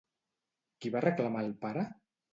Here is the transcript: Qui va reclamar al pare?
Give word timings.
Qui 0.79 0.93
va 0.95 1.05
reclamar 1.05 1.45
al 1.47 1.55
pare? 1.67 1.89